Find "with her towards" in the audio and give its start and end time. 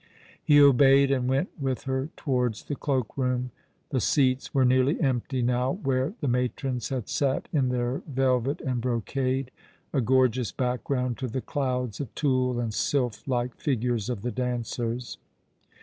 1.59-2.63